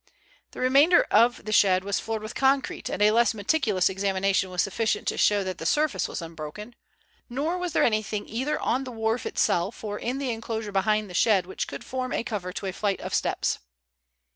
[0.49, 4.63] The remainder of the shed was floored with concrete, and a less meticulous examination was
[4.63, 6.75] sufficient to show that the surface was unbroken.
[7.29, 11.13] Nor was there anything either on the wharf itself or in the enclosure behind the
[11.13, 13.59] shed which could form a cover to a flight of steps.